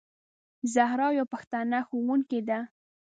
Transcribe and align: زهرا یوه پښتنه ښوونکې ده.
زهرا 0.73 1.07
یوه 1.17 1.31
پښتنه 1.33 1.77
ښوونکې 1.87 2.39
ده. 2.49 2.59